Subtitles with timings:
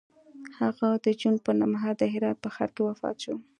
[0.59, 3.35] هغه د جون پر نهمه د هرات په ښار کې وفات شو.